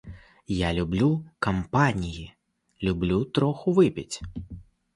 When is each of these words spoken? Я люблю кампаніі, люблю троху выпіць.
Я 0.59 0.69
люблю 0.77 1.09
кампаніі, 1.47 2.25
люблю 2.89 3.21
троху 3.39 3.77
выпіць. 3.81 4.15